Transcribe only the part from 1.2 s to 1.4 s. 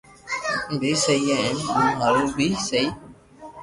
ھي